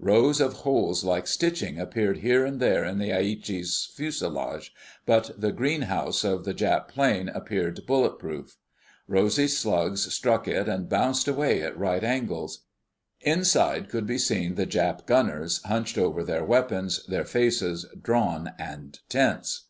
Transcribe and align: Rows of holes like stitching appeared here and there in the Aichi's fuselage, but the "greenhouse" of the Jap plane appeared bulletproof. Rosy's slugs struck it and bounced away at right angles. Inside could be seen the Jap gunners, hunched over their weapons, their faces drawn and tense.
Rows 0.00 0.40
of 0.40 0.54
holes 0.54 1.04
like 1.04 1.26
stitching 1.26 1.78
appeared 1.78 2.16
here 2.20 2.46
and 2.46 2.58
there 2.58 2.86
in 2.86 2.96
the 2.96 3.10
Aichi's 3.10 3.90
fuselage, 3.94 4.72
but 5.04 5.38
the 5.38 5.52
"greenhouse" 5.52 6.24
of 6.24 6.46
the 6.46 6.54
Jap 6.54 6.88
plane 6.88 7.28
appeared 7.28 7.84
bulletproof. 7.86 8.56
Rosy's 9.06 9.58
slugs 9.58 10.10
struck 10.10 10.48
it 10.48 10.70
and 10.70 10.88
bounced 10.88 11.28
away 11.28 11.60
at 11.60 11.76
right 11.78 12.02
angles. 12.02 12.60
Inside 13.20 13.90
could 13.90 14.06
be 14.06 14.16
seen 14.16 14.54
the 14.54 14.64
Jap 14.66 15.04
gunners, 15.04 15.60
hunched 15.64 15.98
over 15.98 16.24
their 16.24 16.46
weapons, 16.46 17.04
their 17.04 17.26
faces 17.26 17.84
drawn 18.00 18.54
and 18.58 18.98
tense. 19.10 19.64